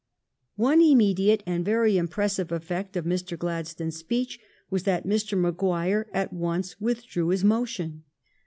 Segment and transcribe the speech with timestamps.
[0.55, 3.37] One immediate and very impressive effect of Mr.
[3.37, 4.39] Gladstone's speech
[4.71, 5.37] was that Mr.
[5.39, 8.03] Maguire at once withdrew his motion.